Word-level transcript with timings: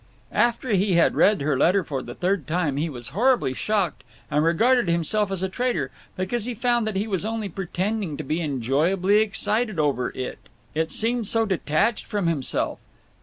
After 0.33 0.69
he 0.69 0.93
had 0.93 1.13
read 1.13 1.41
her 1.41 1.55
letter 1.55 1.83
for 1.83 2.01
the 2.01 2.15
third 2.15 2.47
time 2.47 2.77
he 2.77 2.89
was 2.89 3.09
horribly 3.09 3.53
shocked 3.53 4.03
and 4.31 4.43
regarded 4.43 4.87
himself 4.89 5.31
as 5.31 5.43
a 5.43 5.47
traitor, 5.47 5.91
because 6.17 6.45
he 6.45 6.55
found 6.55 6.87
that 6.87 6.95
he 6.95 7.05
was 7.05 7.23
only 7.23 7.49
pretending 7.49 8.17
to 8.17 8.23
be 8.23 8.41
enjoyably 8.41 9.17
excited 9.17 9.77
over 9.77 10.09
it…. 10.15 10.39
It 10.73 10.89
seemed 10.91 11.27
so 11.27 11.45
detached 11.45 12.07
from 12.07 12.25
himself. 12.25 12.79